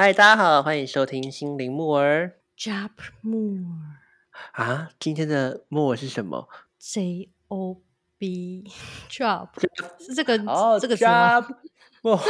[0.00, 2.90] 嗨，大家好，欢迎收听心灵木耳 Job
[3.24, 3.66] Moore
[4.52, 4.90] 啊！
[5.00, 7.82] 今天的木耳是什么？J O
[8.16, 8.62] B
[9.10, 9.48] Job
[9.98, 11.44] 是这个哦，这个词吗
[12.02, 12.22] 木耳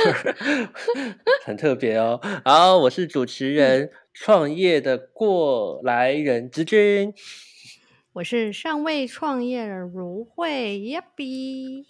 [1.45, 2.19] 很特别哦。
[2.43, 7.13] 好，我是主持人，创业的过来人之君。
[8.15, 11.87] 我是尚未创业的如慧耶比。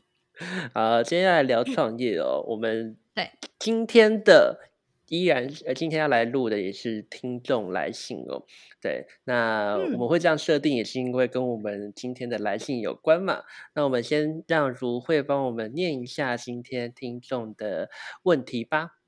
[0.74, 2.44] 好，接下来聊创业哦。
[2.48, 4.67] 我们对今天的
[5.08, 8.44] 依然是呃，今天要来录的也是听众来信哦。
[8.80, 13.42] 对，那嗯我们会这样设定，也是因为跟我们今天的来信有关嘛。
[13.74, 17.90] 那我们先让如慧帮我们念一下今天听众的
[18.22, 18.98] 问题吧。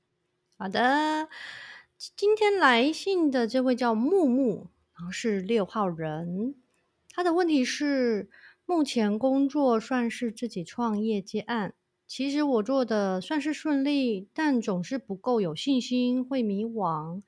[0.57, 1.29] 好的，
[2.15, 6.55] 今天来信的这位叫木木，然后是六号人。
[7.13, 8.29] 他的问题是：
[8.65, 11.73] 目前工作算是自己创业接案，
[12.13, 17.21] 其实我做的算是顺利，但总是不够有信心，会迷惘，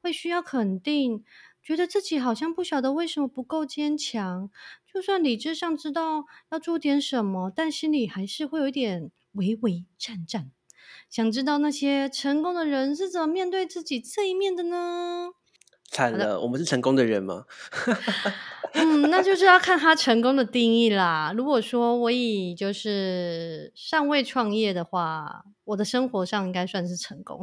[0.00, 1.24] 会需要肯定，
[1.60, 4.48] 觉得自己好像不晓得为什么不够坚强。
[4.86, 10.52] 就算理智上知道要做点什么，但心里还是会有一点微微颤颤。
[11.10, 15.32] 想知道那些成功的人是怎么面对自己这一面的呢？
[15.98, 17.44] 好的惨了，我们是成功的人吗？
[18.74, 21.32] 嗯，那就是要看他成功的定义啦。
[21.34, 27.42] 如果说我以就是尚未创业的话，我的生活上应该算是成功。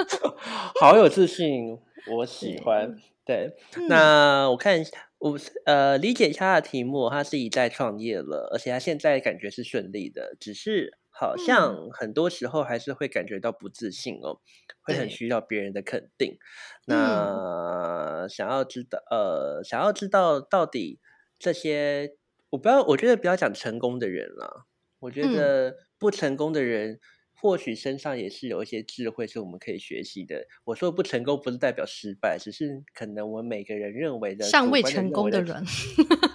[0.80, 1.78] 好有自信，
[2.18, 2.96] 我喜欢。
[3.24, 4.78] 对，嗯那我看
[5.18, 14.40] 我呃理解一下他的题目，他自己在创业了，而且他现在感觉是顺利的，只是好嗯像很多时候还是会感觉到不自信哦，
[14.82, 16.32] 会很需要别人的肯定。
[16.32, 16.38] 嗯
[16.86, 20.98] 那想要知道呃想要知道到底
[21.38, 22.16] 这些，
[22.50, 24.66] 我不要我觉得不要讲成功的人了，
[24.98, 27.00] 我觉嗯得不成功的人。
[27.36, 30.46] 或许身上也是有一些智慧是我们可以学习的。
[30.64, 35.62] 我说不成功不是代表失败，只是可能我们每个人认为的尚未成功的人，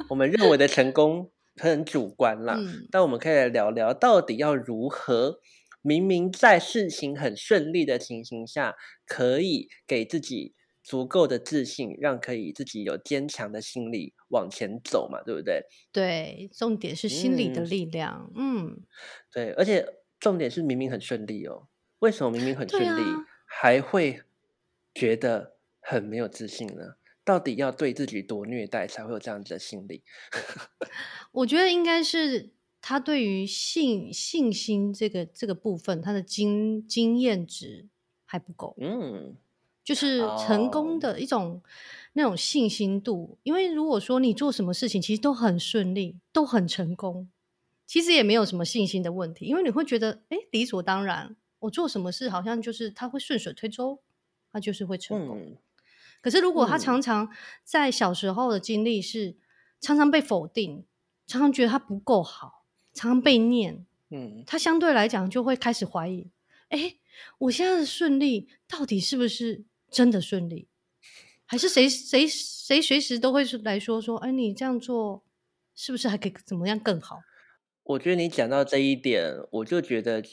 [0.09, 2.55] 我们认为的成功很主观啦。
[2.57, 5.39] 嗯但我们可以来聊聊，到底要如何
[5.81, 8.75] 明明在事情很顺利的情形下，
[9.05, 10.53] 可以给自己
[10.83, 15.63] 足够的自信，让可以自己有坚强的心理往前走嘛，对不对？
[15.91, 18.31] 对，重点是心理的嗯力量。
[18.35, 18.81] 嗯，
[19.31, 19.85] 对，而且
[20.19, 21.67] 重点是明明很顺利哦，
[21.99, 24.21] 为什么明明很顺利，啊还会
[24.93, 26.95] 觉得很没有自信呢？
[27.25, 30.03] 到底要对自己多虐待才会有这样子的心理？
[31.31, 32.51] 我觉得应该是
[32.81, 37.87] 他对于信信心这个这个部分，他的经经验值
[38.25, 38.75] 还不够。
[38.79, 39.35] 嗯，
[39.83, 41.61] 就是成功哦的一种
[42.13, 43.37] 那种信心度。
[43.43, 47.29] 因为如果说你做什么事情其实都很顺利，都很成功，
[47.85, 53.99] 其实也没有什么信心的问题，因为你会觉得，哎，理所当然，我做什么事好像就是他会顺水推舟，
[54.51, 55.39] 他就是会成功。
[55.39, 55.57] 嗯
[56.21, 57.29] 可是如果他嗯常常
[57.63, 59.37] 在小时候的经历是
[59.79, 60.83] 常常被否定，
[61.29, 66.31] 常常觉得他不够好，常常被念，嗯，他相对来讲就会开始怀疑：
[66.69, 66.95] 哎，
[67.37, 70.67] 我现在的顺利到底是不是真的顺利？
[71.45, 75.23] 还是谁谁谁随时都会是来说说：哎，你这样做
[75.75, 77.21] 是不是还可以怎么样更好？
[77.83, 80.23] 我觉得你讲到这一点，我就觉得，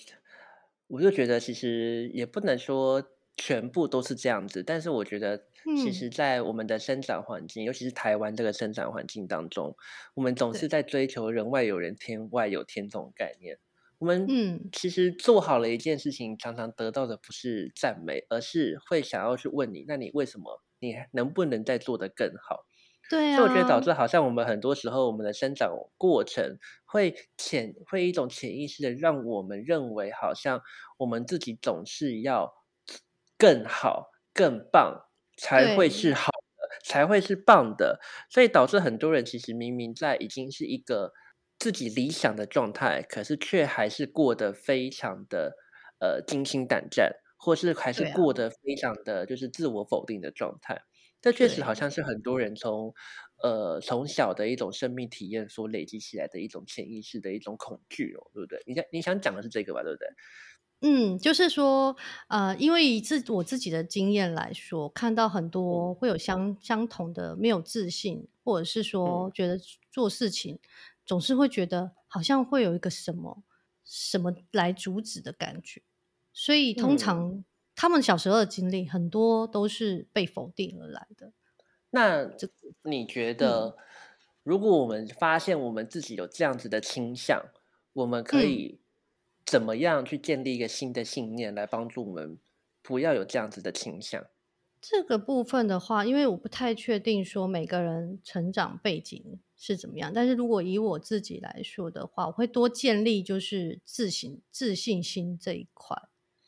[0.89, 3.03] 我就觉得其实也不能说
[3.37, 5.37] 全部都是这样子，但是我觉得，
[5.77, 9.77] 其嗯实，在我们的生长环境，尤其是台湾这个生长环境当中，
[10.15, 13.59] 我们总是在追求人外有人，天外有天这种概念。
[13.99, 20.63] 我们嗯其实做好了一件事情，常常得到的不是赞美，而是会想要去问你，那你为什么？
[20.79, 22.67] 你还能不能再做得更好？
[23.09, 30.61] 对啊，所以我觉得导致好像我们很多时候我们的生长过程会潜会一种潜意识的让我们认为好像
[30.99, 32.53] 我们自己总是要
[33.39, 41.13] 更好、更棒才会是好的，才会是棒的，所以导致很多人其实明明在已经是一个
[41.59, 45.55] 自己理想的状态，可是却还是过得非常的
[46.01, 50.83] 呃惊心胆战，或是还是过得非常的就是自我否定的状态。
[51.23, 52.95] 这确实好像是很多人从
[53.43, 58.63] 呃从小的一种生命体验所累积起来的一种潜意识的一种恐惧哦，对不对？
[58.67, 60.07] 你想你想讲的是这个吧，对不对？
[60.83, 61.97] 嗯，就是说，
[62.29, 69.31] 呃，因为以自我自己的经验来说，看到很多会有相相同的没有自信，或者是说嗯。
[69.31, 69.59] 觉得
[69.91, 70.59] 做事情
[71.07, 73.43] 总是会觉得好像会有一个什么
[73.85, 75.81] 什么来阻止的感觉，
[76.35, 76.99] 所以通嗯。
[76.99, 77.43] 常
[77.75, 81.33] 他们小时候的经历很多都是被否定而来的。
[81.93, 82.49] 那这
[82.83, 83.77] 你觉得，
[84.43, 87.41] 如果我们发现我们自己有这样子的倾向，
[87.93, 88.45] 我们可嗯。
[88.45, 88.81] 以
[89.47, 92.39] 怎么样去建立一个新的信念，来帮助我们
[92.83, 94.27] 不要有这样子的倾向。
[94.81, 105.97] 这个部分的话，因为我不太确定说每个人成长背景是怎么样，但是如果以我自己来说的话，我会多建立就是自信、自信心这一块，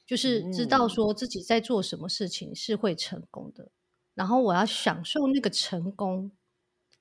[0.05, 3.71] 就是知道说自己在做什么事情是会成功的，
[4.15, 6.31] 然后我要享受那个成功，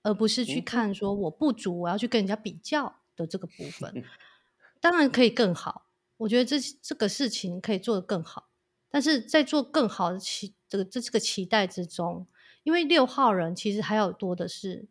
[0.01, 4.03] 而不是去看说我不足，我要去跟人家比较的这个部分。
[4.79, 5.86] 当然可以更好，
[6.17, 8.49] 我觉得这这个事情可以做得更好。
[8.89, 12.25] 但是在做更好的期这个这这个期待之中，
[12.63, 14.87] 因为六号人其实还有多的是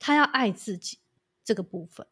[0.00, 0.98] 他要爱自己
[1.44, 2.06] 这个部分。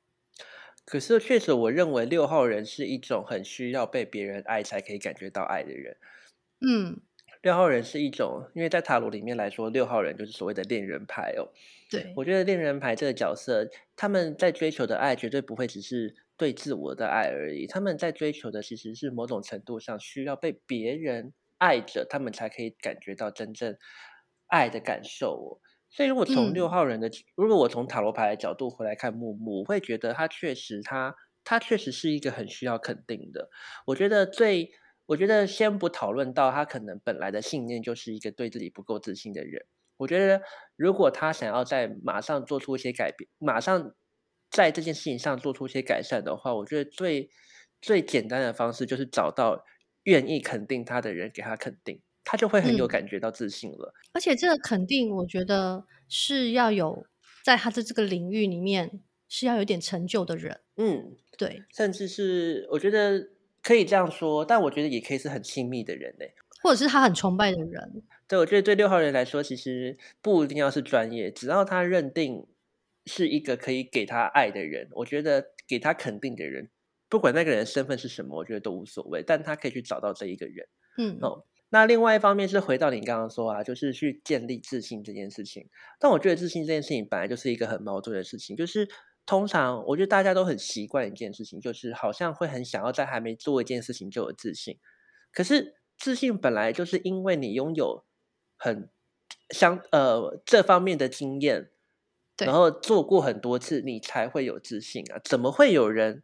[0.84, 5.96] 可是确实，我认为六号人是一种很需要被别人爱才可以感觉到爱的人。
[6.60, 7.00] 嗯，
[7.42, 11.50] 六号人是一种，因为在塔罗里面来说，六号人就是所谓的恋人牌哦。
[11.90, 16.14] 对，我觉得恋人牌这个角色，他们在追求的爱绝对不会只是。
[16.36, 23.76] 对自我的爱而已，他们在追求的其实是某种程度上需要被别人爱着，他们才可以感觉到真正
[24.48, 25.48] 爱的感受哦。
[25.90, 31.14] 所以，如果从六号人的，如果我从塔罗牌的角度回来看木木，我会觉得他确实，他
[31.44, 33.48] 他确实是一个很需要肯定的。
[33.86, 34.70] 我觉得最，
[35.06, 39.66] 我觉得先不讨论到他可能本来的信念就是一个对自己不够自信的人。
[39.98, 40.42] 我觉得，
[40.76, 43.94] 如果他想要在马上做出一些改变，马上。
[44.50, 47.28] 在这件事情上做出一些改善的话，我觉得最
[47.82, 49.64] 最简单的方式就是找到
[50.04, 53.92] 愿意肯定他的人，给他肯定，他就会很有感觉到自信了。
[54.12, 57.04] 而且这个肯定，我觉得是要有
[57.42, 60.60] 在他的这个领域里面是要有点成就的人。
[60.76, 63.30] 嗯，对，甚至是我觉得
[63.62, 66.26] 可以这样说，但我觉得也可以是很亲密的人呢，
[66.62, 68.02] 或者是他很崇拜的人。
[68.28, 72.46] 对，我觉得对六号人来说，其实不一定要是专业，只要他认定。
[73.06, 76.70] 是一个可以给他爱的人，我觉得给他肯定的人，
[77.08, 79.22] 不管那个人身份是什么，我觉得都无所谓。
[79.22, 80.66] 但他可以去找到这一个人，
[80.96, 81.44] 嗯哦。
[81.68, 85.68] 那另外一方面是回到你刚刚说啊，就是去建立自信这件事情。
[85.98, 88.88] 但我觉得自信这件事情本来就是一个很矛盾的事情，就是
[89.26, 94.78] 通常我觉得大家都很习惯一件事情，就是好像会很想要在还没做一件事情就有自信。
[95.32, 98.04] 可是自信本来就是因为你拥有
[98.56, 98.88] 很
[99.50, 101.70] 相呃这方面的经验。
[102.38, 105.20] 然后做过很多次，你才会有自信啊！
[105.24, 106.22] 怎么会有人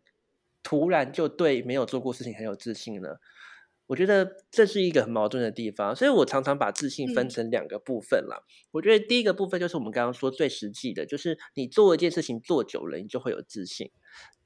[0.63, 3.17] 突然就对没有做过事情很有自信呢？
[3.87, 8.45] 我觉得这是一个很矛盾的地方，所以我常常把自信分成两个部分啦。
[8.71, 13.91] 我觉得第一个部分就是我们刚刚说最实际的，就是你做一件事情做久了，你就会有自信。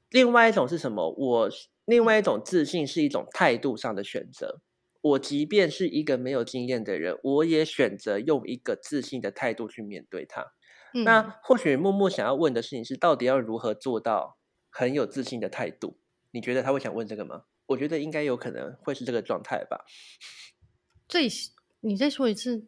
[0.09, 1.11] 另外一种是什么？
[1.11, 1.49] 我
[1.85, 4.61] 另外一种自信是一种态度上的选择。
[5.01, 10.43] 我即便是一个没有经验的人，我也选择用一个自信的态度去面对它。
[11.03, 14.37] 那或许默默想要问的事情是，到底要如何做到
[14.69, 15.97] 很有自信的态度？
[16.31, 17.43] 你觉得他会想问这个吗？
[17.67, 19.85] 我觉得应该有可能会是这个状态吧。
[21.07, 21.27] 最，
[21.81, 22.67] 你再说一次，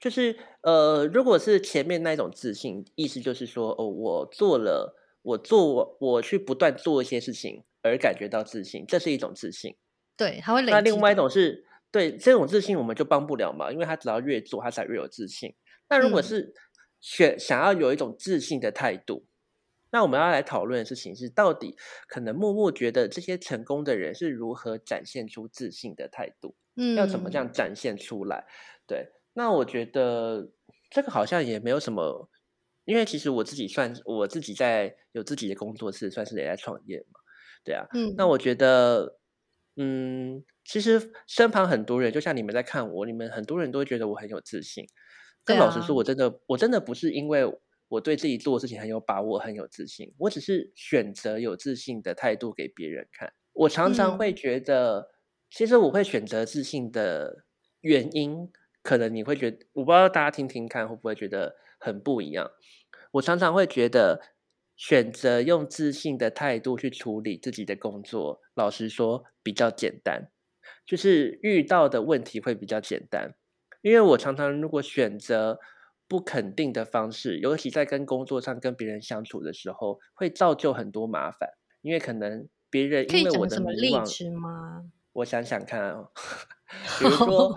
[0.00, 9.76] 就是呃，如果是前面那一种自信，意思就是说，哦，我做了，我做，我去不断做一些事情而感觉到自信，这是一种自信。
[10.16, 10.62] 对，他会。
[10.62, 15.54] 那另外一种是对这种自信，我们就帮不了嘛，因为他只要越做，他才越有自信。
[15.88, 16.54] 那如果是。
[17.06, 19.26] 选想要有一种自信的态度，
[19.92, 21.76] 那我们要来讨论的事情是，到底
[22.08, 26.56] 可能默默觉得这些成功的人是如何展现出自信的态度？
[26.74, 28.44] 嗯，要怎么这样展现出来？
[28.88, 30.50] 对，那我觉得
[30.90, 32.28] 这个好像也没有什么，
[32.84, 37.20] 因为其实我自己算我自己在有自己的工作室，算是也在创业嘛，
[37.62, 39.20] 对啊，嗯，那我觉得，
[39.76, 44.88] 嗯，其实身旁很多人，就像你们在看我，你们很多人都会觉得我很有自信。
[45.46, 47.44] 跟老实说，我真的，我真的不是因为
[47.88, 53.32] 我对自己做的事情很有把握、很有自信，我只是选择有自信的态度给别人看。
[53.52, 55.08] 我常常会觉得，
[55.48, 57.44] 其实我会选择自信的
[57.80, 58.50] 原因，
[58.82, 62.50] 可能你会觉得，我不知道大家听听看会不会觉得很不一样。
[63.12, 64.20] 我常常会觉得，
[64.76, 70.30] 选择用自信的态度去处理自己的工作，老实说比较简单，
[70.84, 73.36] 就是遇到的问题会比较简单。
[73.86, 75.60] 因为我常常如果选择
[76.08, 81.50] 不肯定的方式，尤其在跟工作上跟别人相处的时候，会造就很多麻烦。
[81.82, 84.82] 因为可能别人因为我的迷惘吗？
[85.12, 86.10] 我想想看哦，
[86.98, 87.56] 比如说，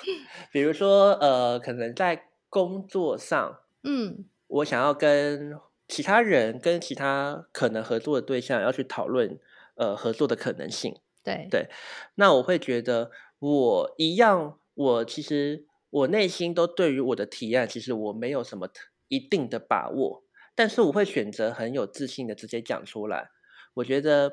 [0.50, 9.38] 比如说，呃，可能在工作上，嗯，我想要跟其他人、跟其他可能合作的对象要去讨论，
[9.74, 10.98] 呃，合作的可能性。
[11.22, 11.68] 对对，
[12.14, 14.58] 那我会觉得我一样。
[14.76, 18.68] 我其实我内心都对于我的提案，其实我没有什么
[19.08, 20.22] 一定的把握，
[20.54, 23.30] 但是我会选择很有自信的直接讲出来。
[23.74, 24.32] 我觉得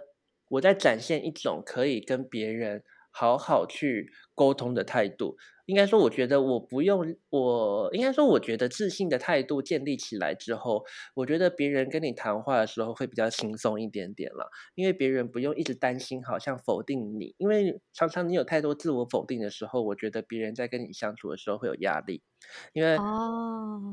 [0.50, 5.38] 我在展现一种可以跟别人好好去沟通的态度。
[5.66, 10.84] 应该说，我觉得我不用我，应该说，我觉得自信的态度建立起来之后，
[11.16, 22.22] 我觉得别人跟你谈话的时候会比较轻松一点点了，因为别人不用一直担心，好像否定你，因为常常你有太多自我否定的时候，我觉得别人在跟你相处的时候会有压力，
[22.74, 22.98] 因为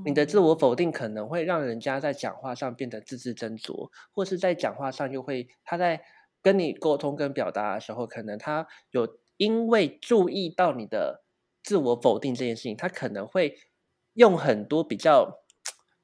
[0.05, 6.03] 你的自我否定可能会让人家在讲话上变得字字斟酌，或是在讲话上又会他在
[6.43, 11.23] 跟你沟通跟表达的时候，可能他有因为注意到你的。
[11.63, 13.59] 自我否定这件事情，他可能会
[14.15, 15.41] 用很多比较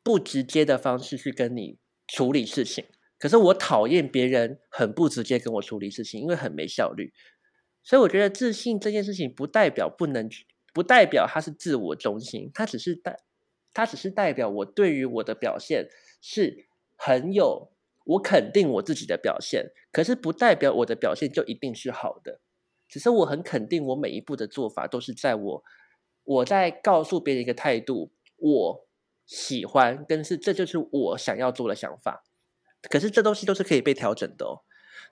[0.03, 2.85] 不直接的方式去跟你处理事情。
[3.19, 7.13] 可是我讨厌别人很不直接跟我处理事情，因为很没效率。
[7.83, 10.29] 所以我觉得自信这件事情不代表不能，
[10.75, 13.21] 不代表他是自我中心，他只是代，
[13.73, 15.89] 他只是代表我对于我的表现
[16.21, 17.73] 是很有
[18.05, 22.41] 我肯定我自己的表现，可是不代表我的表现就一定是好的。
[22.89, 25.65] 只是我很肯定，我每一步的做法都是在我
[26.25, 28.87] 我在告诉别人一个态度，我
[29.27, 32.25] 喜欢跟是这就是我想要做的想法。
[32.89, 34.61] 可是这东西都是可以被调整的哦，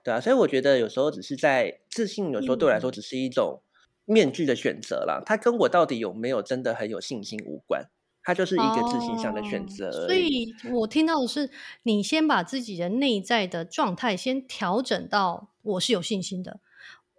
[0.03, 3.61] 对啊，所以我觉得有时候只是在自信，有时候对我来说只是一种
[4.05, 5.21] 面具的选择啦。
[5.25, 7.89] 它跟我到底有没有真的很有信心无关，
[8.23, 10.07] 它就是一个自信上的选择。
[10.07, 11.49] 所以我听到的是，
[11.83, 16.61] 你先把自己的内在的状态先调整到我是有信心的。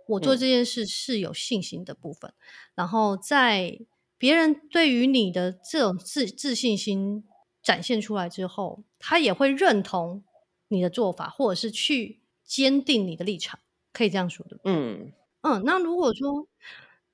[0.06, 2.32] 我做这件事是有信心的部分，
[2.74, 3.80] 然后在
[4.16, 7.24] 别人对于你的这种自自信心
[7.60, 10.22] 展现出来之后，他也会认同
[10.68, 13.58] 你的做法，或者是去坚定你的立场，
[13.92, 14.60] 可以这样说的。
[14.64, 16.46] 嗯嗯，那如果说，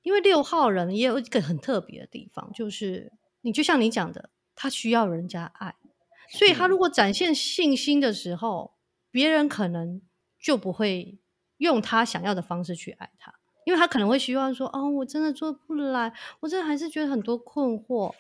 [0.03, 5.75] 因为六号人也有一个很特别的地方，就是你就像你讲的，他需要人家爱，
[6.29, 8.75] 所以他如果展现信心的时候，
[9.11, 10.03] 别人可能
[10.39, 11.19] 就不会。
[11.62, 13.33] 用他想要的方式去爱他，
[13.64, 18.12] 因为他可能会希望说：“哦，我真的做不来，我真的还是觉得很多困惑。”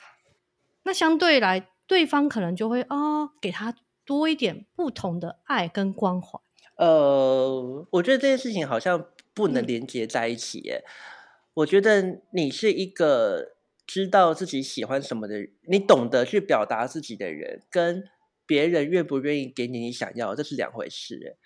[0.84, 6.38] 那相对来，对方可能就会哦，给他多一点不同的爱跟关怀。
[6.76, 10.84] 呃，我觉得这件事情好像不能连接在一起耶。
[11.54, 15.34] 我觉得你是一个知道自己喜欢什么的，
[15.68, 18.04] 你懂得去表达自己的人，跟
[18.46, 21.36] 别人愿不愿意给你你想要，这是两回事。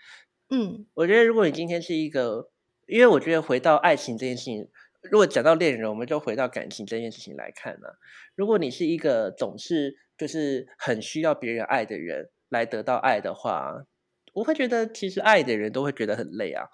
[0.48, 2.50] 嗯，我觉得如果你今天是一个，
[2.86, 4.68] 因为我觉得回到爱情这件事情，
[5.10, 7.88] 如果讲到恋人，我们就回到感情这件事情来看呢。
[8.36, 13.86] 如果你是一个总是就是很需要别人爱的人来得到爱的话，
[14.34, 16.68] 我会觉得其实爱的人都会觉得很累啊，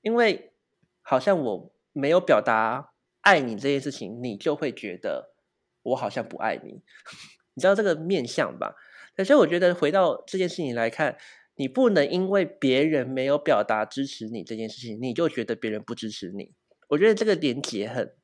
[0.00, 0.54] 因为
[1.02, 5.34] 好像我没有表达爱你这件事情，你就会觉得
[5.82, 6.80] 我好像不爱你，
[7.52, 8.74] 你知道这个面相吧？
[9.22, 11.18] 所以我觉得回到这件事情来看。
[11.56, 16.52] 你不能因为别人没有表达支持你这件事情，你就觉得别人不支持你。
[16.88, 18.14] 我觉得这个连结很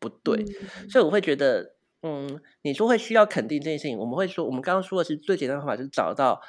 [0.00, 0.44] 不对，
[0.90, 6.40] 所以我会觉得，嗯，你说会需要肯定这件事情，我们会说，我们刚刚说的是最简单的方法，就是找到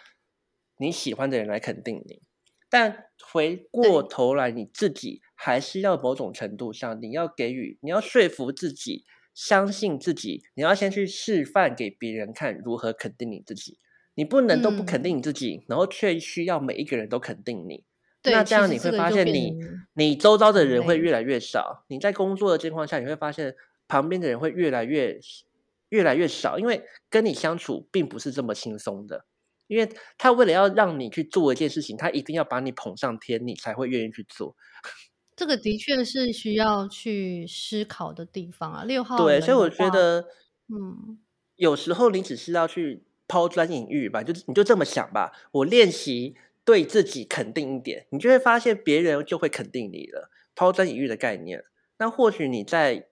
[0.80, 2.22] 你喜欢的人来肯定你。
[2.72, 13.80] 但回过头来，你自己还是要某种程度上，你要给予，你要说服自己，相信自己，你要先去示范给别人看如何肯定你自己。
[14.20, 17.86] 你不能都不肯定你自己，然后却需要每一个人都肯定你。
[18.26, 19.58] 那这样你会发现，你
[19.94, 21.86] 你周遭的人会越来越少。
[21.88, 23.56] 你在工作的情况下，你会发现
[23.88, 25.18] 旁边的人会越来越
[25.88, 29.24] 越来越少，因为跟你相处并不是这么轻松的。
[29.68, 34.54] 因为他为了要让你去做一件事情，他一定要把你捧上天，你才会愿意去做。
[35.38, 38.84] 这个的确是需要去思考的地方啊。
[38.84, 40.26] 六号对，所以我觉得，
[40.68, 41.20] 嗯，
[41.56, 43.06] 有时候你只是要去。
[43.30, 45.32] 抛砖引玉吧，就你就这么想吧。
[45.52, 50.30] 我练习对自己肯定一点，你就会发现别人就会肯定你了。
[50.56, 51.64] 抛砖引玉的概念，
[52.00, 53.08] 那或许你在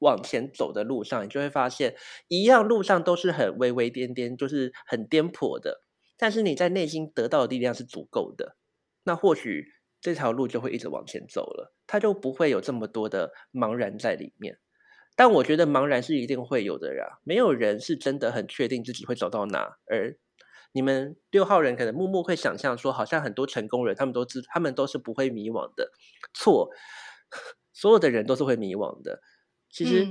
[0.00, 1.94] 往前走的路上，你就会发现
[2.28, 5.82] 一样路上都是很微微颠颠，就是很颠簸的。
[6.18, 8.56] 但是你在内心得到的力量是足够的，
[9.04, 14.58] 那或许这条路就会一直往前走了，它就不会有这么多的茫然在里面。
[15.16, 19.78] 但我觉得茫然是一定会有的呀，没有人是真的很确定自己会走到哪。
[19.86, 20.18] 而
[20.72, 25.92] 你们六号人可能默默会想象说，好像很多成功人他们都知，他们都是不会迷惘的。
[26.34, 26.68] 错，
[27.72, 29.20] 所有的人都是会迷惘的。
[29.70, 30.06] 其实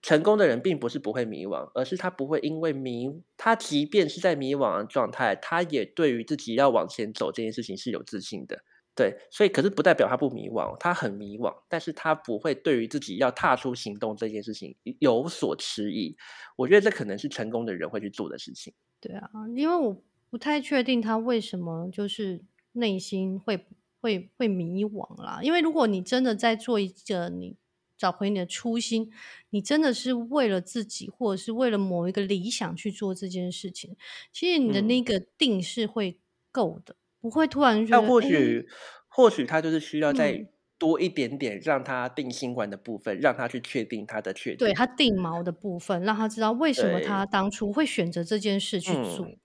[0.00, 8.64] 成功的人并不是不会迷惘，而是他不会因为迷，他即便是在迷惘的状态，他也对于自己要往前走这件事情是有自信的。
[8.94, 16.14] 对，所以可是不代表他不迷惘，他很迷惘，但是他不会对于自己要踏出行动这件事情有所迟疑。
[16.56, 18.74] 我觉得这可能是成功的人会去做的事情。
[19.00, 23.66] 对啊，因为我不太确定他为什么就是内心会
[24.00, 25.40] 会会迷惘啦。
[25.42, 27.56] 因为如果你真的在做一个你
[27.96, 29.10] 找回你的初心，
[29.50, 33.96] 你真的是为了自己，或者是为了某一个理想去做这件事情，
[34.32, 36.18] 其实你的那个定是会
[36.50, 38.68] 够的，不会突然觉那或许，
[39.08, 44.58] 或许他就是需要嗯再多一点点，让他定心丸的部分，让他去确定他的确定。
[44.58, 49.38] 对他定锚的部分，让他知道为什么他当初会选择这件事去做，嗯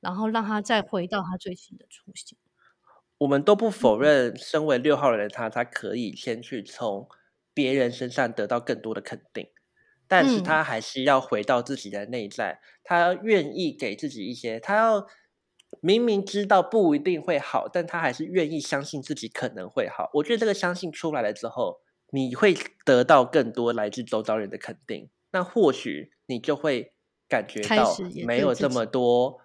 [0.00, 2.36] 然后让他再回到他最新的初心。
[3.18, 7.06] 我们都不否嗯认，身为六号人的他，他可以先去从
[7.52, 9.46] 别人身上得到更多的肯定，
[10.08, 15.06] 但是嗯他还是要回到自己的内在，他愿意给自己一些，他要
[15.80, 20.10] 明明知道不一定会好，但他还是愿意相信自己可能会好。
[20.14, 26.92] 我觉得这个相信出来了之后，你会得到更多来自周遭人的肯定，那或许你就会
[27.28, 27.96] 感觉到
[28.26, 29.40] 没有这么多。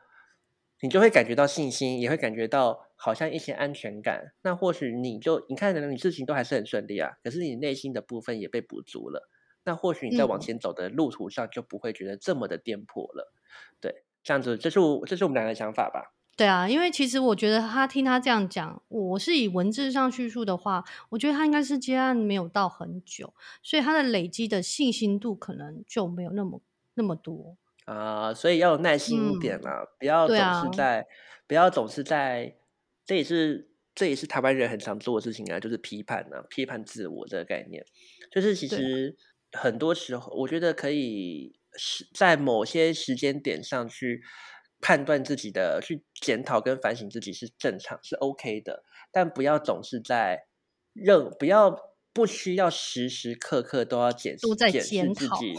[0.81, 4.33] 你就会感觉到信心，也会感觉到好像一些安全感。
[4.43, 9.29] 那或许你就你看着你事情都还是很顺利啊，可是你内心的部分也被补足了。
[9.63, 13.33] 那或许你在往嗯前走的路途上就不会觉得这么的颠簸了。
[13.79, 16.14] 对，这样子，这是我这是我们两个的想法吧。
[16.35, 26.61] 对啊，因为其实我觉得他听他这样讲，我是以文字上叙述的话，我觉得他应该是接案没有到很久，所以他的累积的信心度可能就没有那么
[26.95, 27.55] 那么多。
[27.85, 31.05] 啊、所以要有耐心一点啦，不要总是在，
[31.47, 32.57] 不要总是在，
[33.05, 37.85] 这也是这也是台湾人很常做的事情啊，就是批判啊，批判自我这个概念，
[38.31, 39.15] 就是其实
[39.51, 44.23] 很多时候，我觉得可以是在某些时间点上去
[44.85, 50.45] 判断自己的，去检讨跟反省自己是正常是 OK 的，但不要总是在
[50.93, 51.75] 任不要
[52.13, 55.55] 不需要时时刻刻都要检都在检讨自己。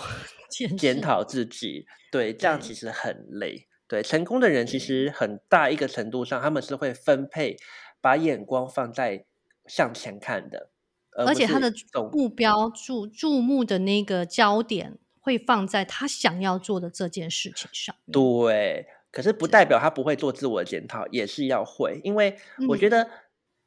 [0.79, 3.67] 检讨自己，对，这样其实很累。
[3.89, 7.57] 对，成功的人其实很大一个程度上，他们是会分配，
[8.01, 9.27] 把眼光放在
[9.67, 10.71] 向前看的，
[11.17, 17.97] 而而且他的总目标注注目的那个焦点会放在他想要做的这件事情上。
[18.13, 18.87] 对。
[19.11, 22.37] 可是不代表他不会做自我检讨，也是要会，因为
[22.69, 23.11] 我觉嗯得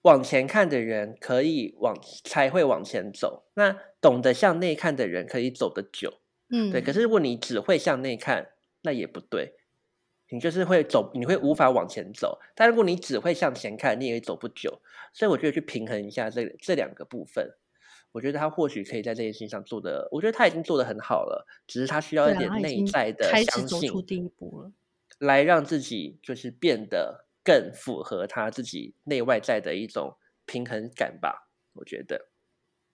[0.04, 6.20] 往前看的人可以往才会往前走，那懂得向内看的人可以走得久。
[6.52, 8.50] 嗯，对，可是如果你只会向内看，
[8.82, 9.56] 那也不对，
[10.30, 12.40] 你就是会走，你会无法往前走。
[12.56, 14.82] 但如果你只会向前看，你也走不久。
[15.14, 17.56] 所以我觉得去平衡一下这这两个部分，
[18.12, 24.72] 我觉得他或许可以在这件事情上做的，我觉得他已经做的很好了，只是他需要一点内在的开始相信走出，第一步了。
[25.20, 31.50] 来让自己就是变得更符合他自己内外在的一种平衡感吧。
[31.74, 32.30] 我觉得，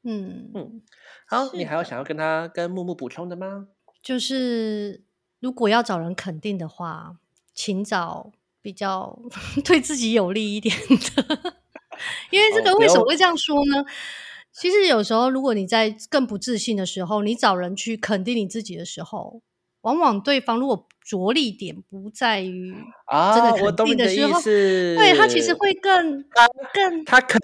[0.03, 0.81] 嗯嗯
[1.25, 3.69] 好，你还有想要跟他跟木木补充的吗？
[4.03, 5.03] 就是
[5.39, 7.17] 如果要找人肯定的话，
[7.53, 9.17] 请找比较
[9.63, 11.55] 对自己有利一点的。
[12.29, 13.85] 因为这个为什么会这样说呢？
[14.51, 19.41] 其实有时候，如果你在更不自信的时候，你找人去肯定你自己的时候，
[19.85, 24.95] 往往对方如果着力点不在于真啊，的肯我懂你的意定的时候，思。
[24.97, 26.23] 对他其实会更
[26.73, 27.39] 更他肯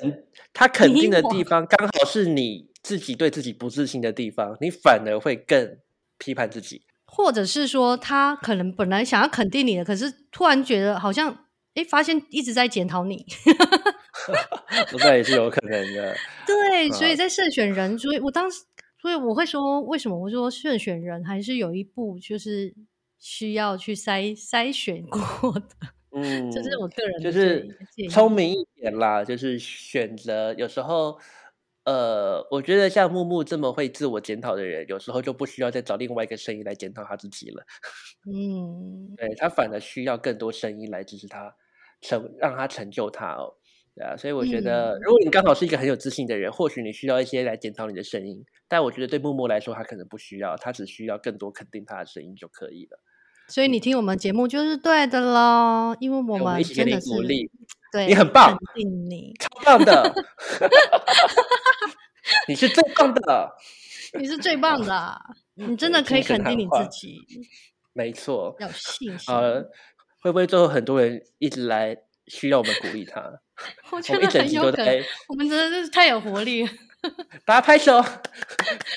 [0.52, 5.78] 他肯定的地方，刚好是你自己对自己不自信的地方，你反而会更
[6.18, 6.82] 批判自己。
[7.06, 13.24] 或者是说他可能本来想要肯定你的，可是突然觉得好像哎，发现一直在检讨你。
[14.98, 16.16] 这也是有可能的。
[16.46, 18.62] 对，所以啊在慎选人，所以我当时，
[19.02, 22.74] 所以我会说，为什么我说慎选人还是有一步就是
[23.20, 25.20] 需要去筛筛选过
[25.54, 25.76] 的，
[26.12, 27.68] 嗯，这是我个人就是。
[28.10, 31.20] 聪明一点啦，就是选择有时候。
[31.84, 37.66] 呃，我觉得像木木这么会自我检讨的人，有时候就不需要再找另外一个声音来检讨他自己了。
[38.32, 41.56] 嗯，对他反而需要更多声音来支持他，
[42.00, 43.56] 成让他成就他哦。
[43.96, 48.44] 对啊，所以我觉得，嗯如果你刚好是一个很有自信的人，或许你需要一些来检讨你的声音。
[48.68, 53.00] 但我觉得对默默来说，他可能不需要，他只需要更多肯定他的声音就可以了。
[53.50, 57.52] 所以你听我们节目就是对的喽，因为我我们们一起给你真的是鼓励，
[57.92, 60.14] 对你很棒肯定你，超棒的，
[62.48, 63.52] 你是最棒的，
[64.18, 65.20] 你是最棒的啊，
[65.56, 67.18] 你真的可以肯定你自己，
[67.92, 68.56] 没错。
[68.62, 69.34] 要有信心。
[69.36, 69.62] 呃，
[70.22, 71.98] 会不会最后很多人一直来
[72.32, 73.22] 需要我们鼓励他？
[73.92, 76.70] 我我觉得们一整集都在我们真的是太有活力了。
[77.46, 78.02] 大家拍手，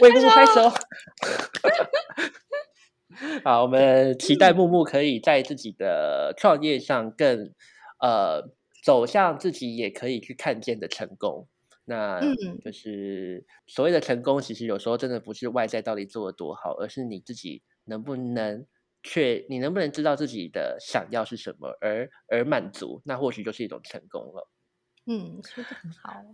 [0.00, 0.70] 为木木拍手。
[3.44, 7.52] 好，我们期待木木可以在自己的创业上更
[7.98, 8.50] 呃
[8.84, 11.48] 走向自己也可以去看见的成功。
[11.86, 18.64] 那嗯就是所谓的成功，其实有时候真的不是外在到底做的多好，而是你自己能不能
[19.04, 24.48] 确，你能不能知道自己的想要是什么，而而满足，那或许就是一种成功了。
[25.06, 26.24] 嗯，说的很好。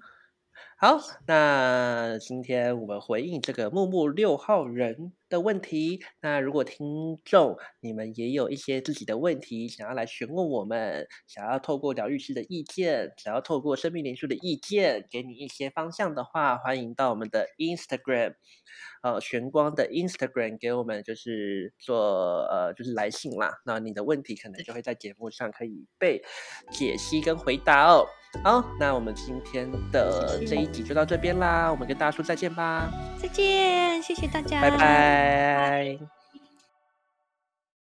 [0.78, 6.03] 好，那今天我们回应这个木木六号人的问题。
[6.21, 18.35] 那如果听众你们也有一些自己的问题想要来询问我们，想要透过疗愈师的意见，想要透过生命灵数的意见，给你一些方向的话，欢迎到我们的 Instagram，
[19.03, 23.53] 呃，玄光的 Instagram 给我们就是做呃就是来信啦。
[23.64, 26.21] 那你的问题可能就会在节目上可以被
[26.71, 28.05] 解析跟回答哦。
[28.45, 32.88] 好，那我们今天的这一集就到这边啦，我们跟大家说再见吧，
[33.21, 35.19] 再见，谢谢大家，拜拜。
[35.54, 36.00] Bye.